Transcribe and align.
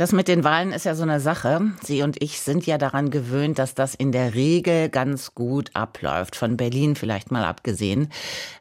das 0.00 0.12
mit 0.12 0.28
den 0.28 0.44
Wahlen 0.44 0.72
ist 0.72 0.86
ja 0.86 0.94
so 0.94 1.02
eine 1.02 1.20
Sache. 1.20 1.72
Sie 1.82 2.00
und 2.00 2.22
ich 2.22 2.40
sind 2.40 2.64
ja 2.64 2.78
daran 2.78 3.10
gewöhnt, 3.10 3.58
dass 3.58 3.74
das 3.74 3.94
in 3.94 4.12
der 4.12 4.32
Regel 4.32 4.88
ganz 4.88 5.34
gut 5.34 5.68
abläuft. 5.74 6.36
Von 6.36 6.56
Berlin 6.56 6.96
vielleicht 6.96 7.30
mal 7.30 7.44
abgesehen. 7.44 8.08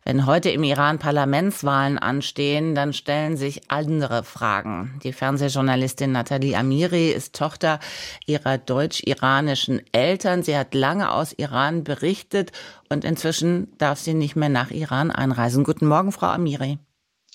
Wenn 0.03 0.25
heute 0.25 0.49
im 0.49 0.63
Iran 0.65 0.99
Parlamentswahlen 0.99 1.97
anstehen, 1.97 2.75
dann 2.75 2.91
stellen 2.91 3.37
sich 3.37 3.71
andere 3.71 4.25
Fragen. 4.25 4.99
Die 5.05 5.13
Fernsehjournalistin 5.13 6.11
Nathalie 6.11 6.57
Amiri 6.57 7.09
ist 7.11 7.33
Tochter 7.35 7.79
ihrer 8.25 8.57
deutsch-iranischen 8.57 9.81
Eltern. 9.93 10.43
Sie 10.43 10.57
hat 10.57 10.73
lange 10.73 11.09
aus 11.09 11.31
Iran 11.31 11.85
berichtet 11.85 12.51
und 12.89 13.05
inzwischen 13.05 13.77
darf 13.77 13.97
sie 13.97 14.13
nicht 14.13 14.35
mehr 14.35 14.49
nach 14.49 14.71
Iran 14.71 15.09
einreisen. 15.09 15.63
Guten 15.63 15.87
Morgen, 15.87 16.11
Frau 16.11 16.27
Amiri. 16.27 16.79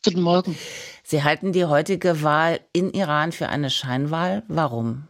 Guten 0.05 0.21
Morgen. 0.21 0.59
Sie 1.03 1.23
halten 1.23 1.53
die 1.53 1.65
heutige 1.65 2.23
Wahl 2.23 2.61
in 2.75 2.93
Iran 2.93 3.33
für 3.33 3.49
eine 3.49 3.71
Scheinwahl. 3.71 4.43
Warum? 4.49 5.09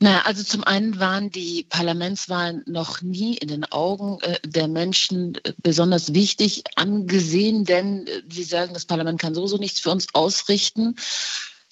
Na, 0.00 0.20
also 0.26 0.42
zum 0.42 0.62
einen 0.62 1.00
waren 1.00 1.30
die 1.30 1.64
Parlamentswahlen 1.66 2.62
noch 2.66 3.00
nie 3.00 3.38
in 3.38 3.48
den 3.48 3.64
Augen 3.64 4.18
äh, 4.20 4.38
der 4.44 4.68
Menschen 4.68 5.36
äh, 5.44 5.54
besonders 5.62 6.12
wichtig 6.12 6.64
angesehen, 6.74 7.64
denn 7.64 8.06
äh, 8.06 8.22
sie 8.30 8.44
sagen, 8.44 8.74
das 8.74 8.84
Parlament 8.84 9.18
kann 9.18 9.34
sowieso 9.34 9.56
nichts 9.56 9.80
für 9.80 9.90
uns 9.90 10.08
ausrichten. 10.12 10.96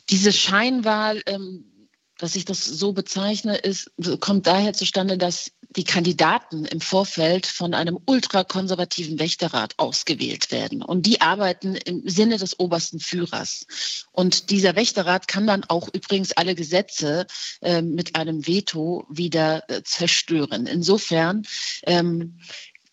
Diese 0.09 0.33
Scheinwahl 0.33 1.21
ähm, 1.27 1.71
dass 2.19 2.37
ich 2.37 2.45
das 2.45 2.65
so 2.65 2.93
bezeichne, 2.93 3.57
ist, 3.57 3.91
kommt 4.21 4.47
daher 4.47 4.73
zustande, 4.73 5.19
dass 5.19 5.51
die 5.77 5.85
Kandidaten 5.85 6.65
im 6.65 6.81
Vorfeld 6.81 7.47
von 7.47 7.75
einem 7.75 7.99
ultrakonservativen 8.07 9.19
Wächterrat 9.19 9.75
ausgewählt 9.79 10.53
werden. 10.53 10.83
Und 10.83 11.07
die 11.07 11.21
arbeiten 11.21 11.75
im 11.75 12.09
Sinne 12.09 12.39
des 12.39 12.59
obersten 12.61 13.01
Führers. 13.01 13.67
Und 14.13 14.51
dieser 14.51 14.77
Wächterrat 14.77 15.27
kann 15.27 15.47
dann 15.47 15.65
auch 15.65 15.89
übrigens 15.93 16.33
alle 16.33 16.55
Gesetze 16.55 17.27
äh, 17.61 17.83
mit 17.83 18.15
einem 18.15 18.47
Veto 18.47 19.05
wieder 19.09 19.69
äh, 19.69 19.83
zerstören. 19.83 20.67
Insofern 20.67 21.43
ähm, 21.85 22.39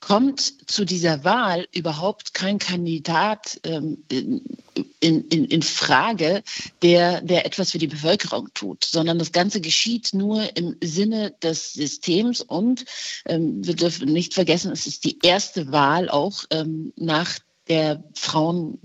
kommt 0.02 0.70
zu 0.70 0.84
dieser 0.84 1.24
Wahl 1.24 1.68
überhaupt 1.74 2.34
kein 2.34 2.60
Kandidat 2.60 3.60
ähm, 3.64 4.04
in, 4.10 5.28
in, 5.30 5.46
in 5.46 5.62
Frage, 5.62 6.44
der, 6.82 7.22
der 7.22 7.46
etwas 7.46 7.72
für 7.72 7.78
die 7.78 7.88
Bevölkerung 7.88 8.50
tut, 8.54 8.84
sondern 8.84 9.20
das 9.20 9.32
Ganze 9.32 9.62
geschieht 9.62 10.14
nur 10.14 10.58
im 10.58 10.76
Sinne 10.84 11.32
des 11.44 11.74
Systems 11.74 12.42
und 12.42 12.86
ähm, 13.26 13.66
wir 13.66 13.76
dürfen 13.76 14.12
nicht 14.12 14.34
vergessen, 14.34 14.72
es 14.72 14.88
ist 14.88 15.06
die 15.06 15.20
erste 15.24 15.72
Wahl 15.72 16.10
auch 16.10 16.44
ähm, 16.50 16.92
nach 16.98 17.40
der 17.68 18.04
Frauenleben 18.16 18.80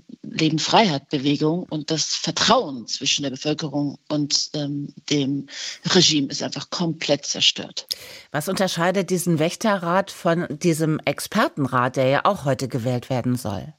Freiheit 0.58 1.08
Bewegung 1.08 1.64
und 1.64 1.90
das 1.90 2.14
Vertrauen 2.14 2.86
zwischen 2.86 3.22
der 3.22 3.30
Bevölkerung 3.30 3.98
und 4.08 4.50
ähm, 4.54 4.92
dem 5.10 5.46
Regime 5.84 6.28
ist 6.28 6.42
einfach 6.42 6.70
komplett 6.70 7.26
zerstört. 7.26 7.86
Was 8.32 8.48
unterscheidet 8.48 9.10
diesen 9.10 9.38
Wächterrat 9.38 10.10
von 10.10 10.46
diesem 10.50 10.98
Expertenrat, 11.00 11.96
der 11.96 12.08
ja 12.08 12.20
auch 12.24 12.44
heute 12.44 12.68
gewählt 12.68 13.10
werden 13.10 13.36
soll? 13.36 13.74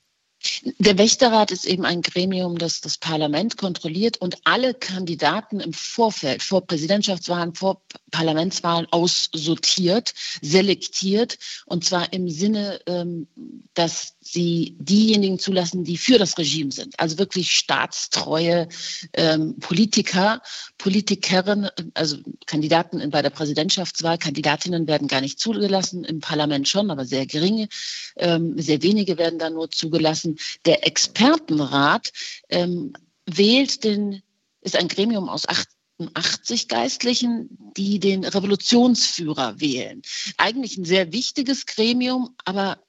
Der 0.78 0.98
Wächterrat 0.98 1.52
ist 1.52 1.66
eben 1.66 1.84
ein 1.84 2.02
Gremium, 2.02 2.58
das 2.58 2.82
das 2.82 2.98
Parlament 2.98 3.58
kontrolliert 3.58 4.18
und 4.18 4.38
alle 4.44 4.74
Kandidaten 4.74 5.60
im 5.60 5.74
Vorfeld, 5.74 6.44
vor 6.44 6.66
Präsidentschaftswahlen, 6.66 7.56
vor 7.56 7.82
Parlamentswahlen 8.12 8.88
aussortiert, 8.92 10.14
selektiert 10.42 11.38
und 11.66 11.86
zwar 11.86 12.14
im 12.14 12.30
Sinne, 12.30 12.80
ähm, 12.86 13.28
dass 13.74 14.14
sie 14.22 14.76
diejenigen 14.80 15.40
zulassen, 15.40 15.84
die 15.84 15.98
für 15.98 16.18
das 16.18 16.38
Regime 16.38 16.72
sind. 16.72 17.00
Also 17.00 17.18
wirklich 17.18 17.52
staatstreue 17.52 18.68
ähm, 19.14 19.58
Politiker, 19.60 20.42
Politikerinnen, 20.78 21.70
also 21.94 22.18
Kandidaten 22.46 23.09
bei 23.09 23.22
der 23.22 23.30
Präsidentschaftswahl, 23.30 24.18
Kandidatinnen 24.18 24.88
werden 24.88 25.08
gar 25.08 25.22
nicht 25.22 25.40
zugelassen, 25.40 26.03
im 26.03 26.20
Parlament 26.20 26.68
schon, 26.68 26.92
aber 26.92 27.06
sehr 27.06 27.26
geringe, 27.26 27.70
ähm, 28.18 28.59
sehr 28.59 28.81
wenige 28.84 29.18
werden 29.18 29.40
da 29.40 29.50
nur 29.50 29.72
zugelassen. 29.72 30.27
Der 30.66 30.86
Expertenrat 30.86 32.12
ähm, 32.50 32.94
wählt 33.26 33.84
den, 33.84 34.22
ist 34.62 34.76
ein 34.76 34.88
Gremium 34.88 35.30
aus 35.30 35.48
acht 35.48 35.68
80 36.14 36.68
Geistlichen, 36.68 37.50
die 37.76 38.00
den 38.00 38.24
Revolutionsführer 38.24 39.60
wählen. 39.60 40.02
Eigentlich 40.38 40.78
ein 40.78 40.86
sehr 40.86 41.12
wichtiges 41.12 41.66
Gremium, 41.66 42.36
aber 42.46 42.80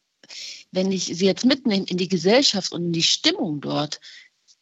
wenn 0.72 0.92
ich 0.92 1.04
sie 1.04 1.24
jetzt 1.24 1.46
mitnehme 1.46 1.86
in 1.86 1.96
die 1.96 2.08
Gesellschaft 2.08 2.72
und 2.72 2.84
in 2.84 2.92
die 2.92 3.02
Stimmung 3.02 3.60
dort, 3.60 4.00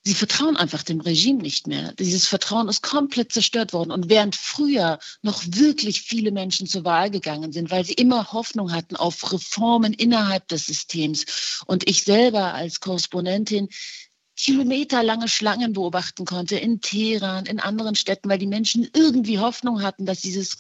sie 0.07 0.15
vertrauen 0.15 0.57
einfach 0.57 0.85
dem 0.85 1.01
Regime 1.01 1.43
nicht 1.43 1.67
mehr. 1.67 1.93
Dieses 1.99 2.27
Vertrauen 2.27 2.69
ist 2.69 2.81
komplett 2.81 3.33
zerstört 3.33 3.73
worden. 3.73 3.91
Und 3.91 4.09
während 4.09 4.37
früher 4.37 5.01
noch 5.23 5.43
wirklich 5.45 6.03
viele 6.03 6.31
Menschen 6.31 6.69
zur 6.69 6.85
Wahl 6.85 7.11
gegangen 7.11 7.51
sind, 7.51 7.73
weil 7.73 7.85
sie 7.85 7.95
immer 7.95 8.33
Hoffnung 8.33 8.73
hatten 8.73 8.95
auf 8.95 9.33
Reformen 9.33 9.93
innerhalb 9.93 10.47
des 10.47 10.67
Systems 10.67 11.65
und 11.67 11.89
ich 11.89 12.05
selber 12.05 12.55
als 12.55 12.79
Korrespondentin 12.79 13.69
kilometerlange 14.37 15.29
Schlangen 15.29 15.73
beobachten 15.73 16.25
konnte 16.25 16.57
in 16.57 16.81
Teheran, 16.81 17.47
in 17.47 17.59
anderen 17.59 17.95
Städten, 17.95 18.29
weil 18.29 18.39
die 18.39 18.47
Menschen 18.47 18.89
irgendwie 18.93 19.39
Hoffnung 19.39 19.83
hatten, 19.83 20.07
dass 20.07 20.21
dieses 20.21 20.59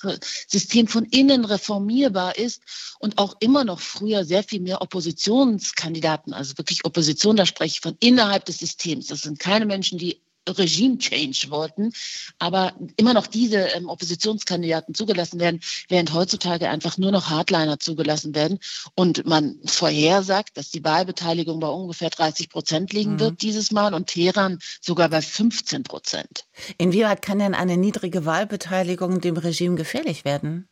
System 0.49 0.89
von 0.89 1.05
innen 1.05 1.45
reformierbar 1.45 2.37
ist 2.37 2.63
und 2.99 3.19
auch 3.19 3.37
immer 3.41 3.65
noch 3.65 3.81
früher 3.81 4.25
sehr 4.25 4.43
viel 4.43 4.61
mehr 4.61 4.81
Oppositionskandidaten, 4.81 6.33
also 6.33 6.57
wirklich 6.59 6.85
Opposition, 6.85 7.37
da 7.37 7.47
spreche 7.47 7.75
ich 7.75 7.81
von 7.81 7.97
innerhalb 8.01 8.47
des 8.47 8.59
Systems. 8.59 9.09
Das 9.09 9.23
sind 9.23 9.39
keine 9.39 9.67
Menschen, 9.67 9.99
die 9.99 10.23
Regime-Change 10.47 11.51
wollten, 11.51 11.93
aber 12.39 12.75
immer 12.97 13.15
noch 13.15 13.27
diese 13.27 13.59
ähm, 13.59 13.89
Oppositionskandidaten 13.89 14.95
zugelassen 14.95 15.41
werden, 15.41 15.61
während 15.89 16.13
heutzutage 16.13 16.69
einfach 16.69 16.99
nur 16.99 17.13
noch 17.13 17.31
Hardliner 17.31 17.79
zugelassen 17.79 18.35
werden 18.35 18.59
und 18.95 19.27
man 19.27 19.59
vorhersagt, 19.65 20.57
dass 20.57 20.71
die 20.71 20.85
Wahlbeteiligung 20.85 21.61
bei 21.61 21.69
ungefähr 21.69 22.11
30 22.11 22.49
Prozent 22.49 22.93
liegen 22.93 23.15
mhm. 23.15 23.21
wird 23.21 23.43
dieses 23.43 23.73
Mal 23.73 23.95
und 23.95 24.07
Teheran 24.07 24.59
sogar 24.81 25.09
bei 25.09 25.23
15 25.23 25.83
Prozent. 25.83 26.45
Inwieweit 26.79 27.23
kann 27.23 27.39
denn 27.39 27.55
eine 27.55 27.77
niedrige 27.77 28.25
Wahlbeteiligung 28.25 29.21
dem 29.21 29.37
Regime 29.37 29.77
gefährlich 29.77 30.25
werden? 30.25 30.69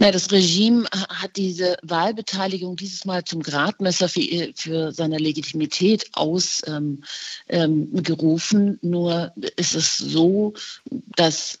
Na, 0.00 0.12
das 0.12 0.30
Regime 0.30 0.84
hat 0.92 1.36
diese 1.36 1.76
Wahlbeteiligung 1.82 2.76
dieses 2.76 3.04
Mal 3.04 3.24
zum 3.24 3.42
Gradmesser 3.42 4.08
für, 4.08 4.52
für 4.54 4.92
seine 4.92 5.18
Legitimität 5.18 6.08
ausgerufen. 6.12 7.02
Ähm, 7.48 7.90
ähm, 7.92 8.78
Nur 8.80 9.32
ist 9.56 9.74
es 9.74 9.96
so, 9.96 10.54
dass 11.16 11.58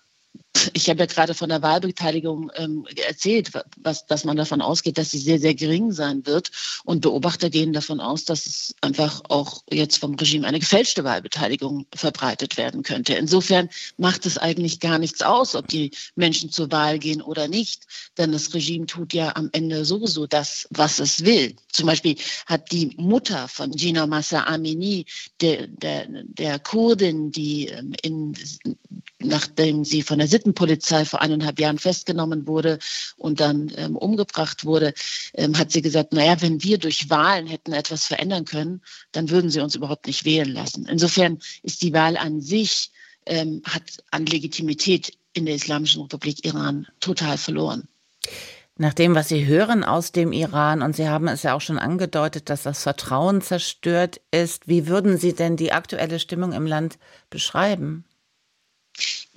ich 0.72 0.88
habe 0.88 1.00
ja 1.00 1.06
gerade 1.06 1.34
von 1.34 1.48
der 1.48 1.62
Wahlbeteiligung 1.62 2.50
ähm, 2.56 2.86
erzählt, 3.06 3.50
was, 3.76 4.06
dass 4.06 4.24
man 4.24 4.36
davon 4.36 4.60
ausgeht, 4.60 4.98
dass 4.98 5.10
sie 5.10 5.18
sehr, 5.18 5.38
sehr 5.38 5.54
gering 5.54 5.92
sein 5.92 6.26
wird. 6.26 6.50
Und 6.84 7.00
Beobachter 7.00 7.50
gehen 7.50 7.72
davon 7.72 8.00
aus, 8.00 8.24
dass 8.24 8.46
es 8.46 8.74
einfach 8.80 9.22
auch 9.28 9.62
jetzt 9.70 9.98
vom 9.98 10.14
Regime 10.14 10.46
eine 10.46 10.60
gefälschte 10.60 11.04
Wahlbeteiligung 11.04 11.86
verbreitet 11.94 12.56
werden 12.56 12.82
könnte. 12.82 13.14
Insofern 13.14 13.68
macht 13.96 14.26
es 14.26 14.38
eigentlich 14.38 14.80
gar 14.80 14.98
nichts 14.98 15.22
aus, 15.22 15.54
ob 15.54 15.68
die 15.68 15.90
Menschen 16.14 16.50
zur 16.50 16.70
Wahl 16.70 16.98
gehen 16.98 17.22
oder 17.22 17.48
nicht. 17.48 17.84
Denn 18.16 18.32
das 18.32 18.52
Regime 18.54 18.86
tut 18.86 19.12
ja 19.12 19.36
am 19.36 19.50
Ende 19.52 19.84
sowieso 19.84 20.26
das, 20.26 20.66
was 20.70 20.98
es 20.98 21.24
will. 21.24 21.54
Zum 21.72 21.86
Beispiel 21.86 22.16
hat 22.46 22.72
die 22.72 22.94
Mutter 22.96 23.48
von 23.48 23.70
Gina 23.72 24.06
Massa 24.06 24.44
Amini, 24.44 25.06
der, 25.40 25.66
der, 25.66 26.06
der 26.08 26.58
Kurdin, 26.58 27.32
die 27.32 27.68
ähm, 27.68 27.92
in, 28.02 28.34
nachdem 29.20 29.84
sie 29.84 30.02
von 30.02 30.18
der 30.18 30.28
Sittenpolizei 30.28 31.04
vor 31.04 31.20
eineinhalb 31.20 31.58
Jahren 31.58 31.78
festgenommen 31.78 32.46
wurde 32.46 32.78
und 33.16 33.40
dann 33.40 33.72
ähm, 33.76 33.96
umgebracht 33.96 34.64
wurde, 34.64 34.94
ähm, 35.34 35.58
hat 35.58 35.72
sie 35.72 35.82
gesagt, 35.82 36.12
naja, 36.12 36.40
wenn 36.40 36.62
wir 36.62 36.78
durch 36.78 37.10
Wahlen 37.10 37.46
hätten 37.46 37.72
etwas 37.72 38.06
verändern 38.06 38.44
können, 38.44 38.82
dann 39.12 39.30
würden 39.30 39.50
sie 39.50 39.60
uns 39.60 39.74
überhaupt 39.74 40.06
nicht 40.06 40.24
wählen 40.24 40.52
lassen. 40.52 40.86
Insofern 40.86 41.38
ist 41.62 41.82
die 41.82 41.92
Wahl 41.92 42.16
an 42.16 42.40
sich, 42.40 42.90
ähm, 43.26 43.62
hat 43.64 43.82
an 44.10 44.26
Legitimität 44.26 45.18
in 45.32 45.46
der 45.46 45.54
Islamischen 45.54 46.02
Republik 46.02 46.44
Iran 46.44 46.86
total 47.00 47.38
verloren. 47.38 47.88
Nach 48.80 48.94
dem, 48.94 49.16
was 49.16 49.28
Sie 49.28 49.44
hören 49.44 49.82
aus 49.82 50.12
dem 50.12 50.32
Iran, 50.32 50.82
und 50.82 50.94
Sie 50.94 51.08
haben 51.08 51.26
es 51.26 51.42
ja 51.42 51.54
auch 51.54 51.60
schon 51.60 51.80
angedeutet, 51.80 52.48
dass 52.48 52.62
das 52.62 52.84
Vertrauen 52.84 53.42
zerstört 53.42 54.20
ist, 54.30 54.68
wie 54.68 54.86
würden 54.86 55.18
Sie 55.18 55.32
denn 55.32 55.56
die 55.56 55.72
aktuelle 55.72 56.20
Stimmung 56.20 56.52
im 56.52 56.64
Land 56.64 56.96
beschreiben? 57.28 58.04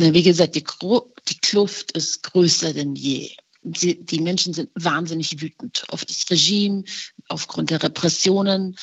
Wie 0.02 0.24
gesagt, 0.24 0.56
die, 0.56 0.64
die 1.30 1.38
Kluft 1.40 1.92
ist 1.92 2.24
größer 2.24 2.74
denn 2.74 2.96
je. 2.96 3.32
Die, 3.64 4.04
die 4.04 4.20
Menschen 4.20 4.56
sind 4.56 4.72
wahnsinnig 4.74 5.40
wütend 5.40 5.84
auf 5.90 6.04
das 6.04 6.26
Regime, 6.32 6.84
aufgrund 7.28 7.70
der 7.70 7.84
Repressionen. 7.84 8.76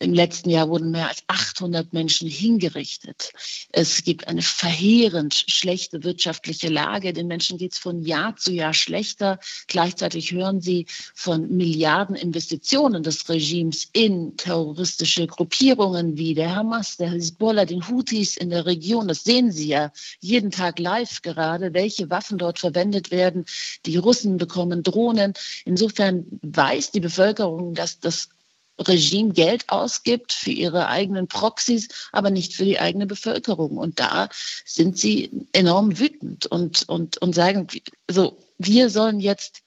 Im 0.00 0.14
letzten 0.14 0.50
Jahr 0.50 0.68
wurden 0.68 0.92
mehr 0.92 1.08
als 1.08 1.24
800 1.26 1.92
Menschen 1.92 2.28
hingerichtet. 2.28 3.32
Es 3.72 4.04
gibt 4.04 4.28
eine 4.28 4.42
verheerend 4.42 5.34
schlechte 5.34 6.04
wirtschaftliche 6.04 6.68
Lage. 6.68 7.12
Den 7.12 7.26
Menschen 7.26 7.58
geht 7.58 7.72
es 7.72 7.78
von 7.78 8.04
Jahr 8.04 8.36
zu 8.36 8.52
Jahr 8.52 8.74
schlechter. 8.74 9.40
Gleichzeitig 9.66 10.30
hören 10.30 10.60
sie 10.60 10.86
von 11.14 11.48
Milliarden 11.48 12.14
Investitionen 12.14 13.02
des 13.02 13.28
Regimes 13.28 13.88
in 13.92 14.36
terroristische 14.36 15.26
Gruppierungen 15.26 16.16
wie 16.16 16.34
der 16.34 16.54
Hamas, 16.54 16.96
der 16.96 17.10
Hezbollah, 17.10 17.64
den 17.64 17.88
Houthis 17.88 18.36
in 18.36 18.50
der 18.50 18.66
Region. 18.66 19.08
Das 19.08 19.24
sehen 19.24 19.50
Sie 19.50 19.66
ja 19.66 19.90
jeden 20.20 20.52
Tag 20.52 20.78
live 20.78 21.22
gerade, 21.22 21.74
welche 21.74 22.08
Waffen 22.08 22.38
dort 22.38 22.60
verwendet 22.60 23.10
werden. 23.10 23.46
Die 23.84 23.96
Russen 23.96 24.36
bekommen 24.36 24.84
Drohnen. 24.84 25.34
Insofern 25.64 26.24
weiß 26.42 26.92
die 26.92 27.00
Bevölkerung, 27.00 27.74
dass 27.74 27.98
das 27.98 28.28
Regime 28.78 29.32
Geld 29.32 29.68
ausgibt 29.68 30.32
für 30.32 30.50
ihre 30.50 30.88
eigenen 30.88 31.28
Proxys, 31.28 31.88
aber 32.12 32.30
nicht 32.30 32.54
für 32.54 32.64
die 32.64 32.78
eigene 32.78 33.06
Bevölkerung. 33.06 33.76
Und 33.76 33.98
da 33.98 34.28
sind 34.64 34.98
sie 34.98 35.46
enorm 35.52 35.98
wütend 35.98 36.46
und, 36.46 36.88
und, 36.88 37.18
und 37.18 37.34
sagen, 37.34 37.66
so, 38.08 38.38
wir 38.58 38.90
sollen 38.90 39.20
jetzt 39.20 39.62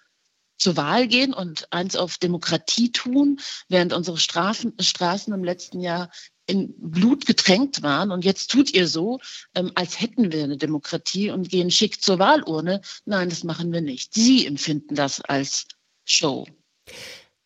zur 0.58 0.78
Wahl 0.78 1.08
gehen 1.08 1.34
und 1.34 1.68
eins 1.72 1.96
auf 1.96 2.18
Demokratie 2.18 2.92
tun, 2.92 3.40
während 3.68 3.94
unsere 3.94 4.18
Strafen, 4.18 4.74
Straßen 4.80 5.34
im 5.34 5.44
letzten 5.44 5.80
Jahr 5.80 6.12
in 6.46 6.74
Blut 6.78 7.26
getränkt 7.26 7.82
waren. 7.82 8.12
Und 8.12 8.26
jetzt 8.26 8.52
tut 8.52 8.74
ihr 8.74 8.88
so, 8.88 9.20
ähm, 9.56 9.72
als 9.76 10.00
hätten 10.00 10.32
wir 10.32 10.44
eine 10.44 10.58
Demokratie 10.58 11.32
und 11.32 11.50
gehen 11.50 11.72
schick 11.72 12.04
zur 12.04 12.20
Wahlurne. 12.20 12.82
Nein, 13.06 13.30
das 13.30 13.44
machen 13.44 13.72
wir 13.72 13.82
nicht. 13.82 14.14
Sie 14.14 14.46
empfinden 14.46 14.96
das 14.96 15.22
als 15.22 15.68
Show. 16.06 16.46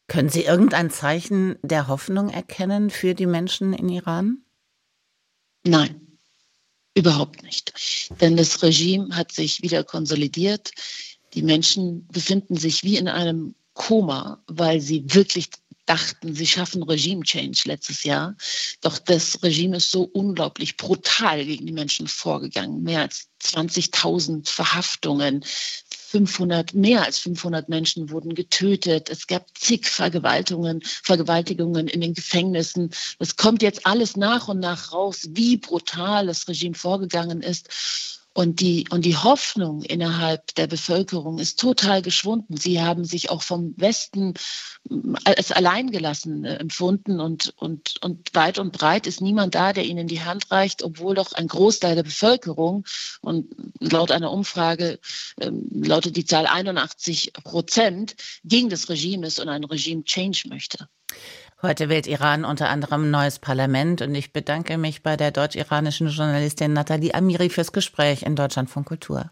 Können 0.07 0.29
Sie 0.29 0.43
irgendein 0.43 0.91
Zeichen 0.91 1.57
der 1.63 1.87
Hoffnung 1.87 2.29
erkennen 2.29 2.89
für 2.89 3.15
die 3.15 3.25
Menschen 3.25 3.73
in 3.73 3.89
Iran? 3.89 4.37
Nein, 5.63 6.19
überhaupt 6.93 7.41
nicht. 7.41 7.73
Denn 8.21 8.37
das 8.37 8.61
Regime 8.61 9.15
hat 9.15 9.31
sich 9.31 9.63
wieder 9.63 9.83
konsolidiert. 9.83 10.71
Die 11.33 11.41
Menschen 11.41 12.07
befinden 12.07 12.55
sich 12.55 12.83
wie 12.83 12.97
in 12.97 13.07
einem 13.07 13.55
Koma, 13.73 14.41
weil 14.47 14.79
sie 14.79 15.03
wirklich 15.13 15.49
dachten, 15.85 16.33
sie 16.33 16.47
schaffen 16.47 16.83
Regime-Change 16.83 17.63
letztes 17.65 18.03
Jahr. 18.03 18.35
Doch 18.81 18.97
das 18.97 19.41
Regime 19.43 19.77
ist 19.77 19.91
so 19.91 20.03
unglaublich 20.03 20.77
brutal 20.77 21.45
gegen 21.45 21.65
die 21.65 21.73
Menschen 21.73 22.07
vorgegangen. 22.07 22.83
Mehr 22.83 23.01
als 23.01 23.29
20.000 23.43 24.49
Verhaftungen, 24.49 25.43
500, 26.15 26.73
mehr 26.73 27.03
als 27.03 27.19
500 27.19 27.67
Menschen 27.67 28.09
wurden 28.09 28.35
getötet. 28.35 29.09
Es 29.09 29.27
gab 29.27 29.45
zig 29.57 29.85
Vergewaltigungen, 29.85 30.81
Vergewaltigungen 30.81 31.89
in 31.89 31.99
den 31.99 32.13
Gefängnissen. 32.13 32.91
Es 33.19 33.35
kommt 33.35 33.61
jetzt 33.61 33.85
alles 33.85 34.15
nach 34.15 34.47
und 34.47 34.61
nach 34.61 34.93
raus, 34.93 35.27
wie 35.31 35.57
brutal 35.57 36.27
das 36.27 36.47
Regime 36.47 36.73
vorgegangen 36.75 37.41
ist. 37.41 38.24
Und 38.37 38.59
die, 38.59 38.85
und 38.89 39.05
die 39.05 39.15
Hoffnung 39.15 39.81
innerhalb 39.81 40.53
der 40.55 40.67
Bevölkerung 40.67 41.39
ist 41.39 41.57
total 41.57 42.01
geschwunden. 42.01 42.57
Sie 42.57 42.81
haben 42.81 43.05
sich 43.05 43.29
auch 43.29 43.41
vom 43.41 43.73
Westen 43.77 44.33
als 45.23 45.53
alleingelassen 45.53 46.43
äh, 46.43 46.55
empfunden 46.57 47.21
und, 47.21 47.53
und, 47.55 47.95
und 48.03 48.35
weit 48.35 48.59
und 48.59 48.73
breit 48.73 49.07
ist 49.07 49.21
niemand 49.21 49.55
da, 49.55 49.71
der 49.71 49.85
ihnen 49.85 50.09
die 50.09 50.21
Hand 50.21 50.51
reicht, 50.51 50.83
obwohl 50.83 51.15
doch 51.15 51.31
ein 51.31 51.47
Großteil 51.47 51.95
der 51.95 52.03
Bevölkerung 52.03 52.83
und 53.21 53.55
laut 53.79 54.11
einer 54.11 54.33
Umfrage 54.33 54.99
ähm, 55.39 55.69
lautet 55.71 56.17
die 56.17 56.25
Zahl 56.25 56.45
81 56.45 57.31
Prozent 57.41 58.17
gegen 58.43 58.69
das 58.69 58.89
Regime 58.89 59.27
ist 59.27 59.39
und 59.39 59.47
ein 59.47 59.63
Regime-Change 59.63 60.49
möchte. 60.49 60.89
Heute 61.65 61.89
wählt 61.89 62.05
Iran 62.05 62.45
unter 62.45 62.69
anderem 62.69 63.05
ein 63.05 63.11
neues 63.11 63.39
Parlament 63.39 64.03
und 64.03 64.13
ich 64.13 64.31
bedanke 64.31 64.77
mich 64.77 65.01
bei 65.01 65.17
der 65.17 65.31
deutsch-iranischen 65.31 66.09
Journalistin 66.09 66.73
Nathalie 66.73 67.15
Amiri 67.15 67.49
fürs 67.49 67.71
Gespräch 67.71 68.21
in 68.21 68.35
Deutschland 68.35 68.69
von 68.69 68.85
Kultur. 68.85 69.31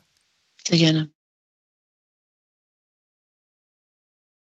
Sehr 0.68 0.80
gerne. 0.80 1.13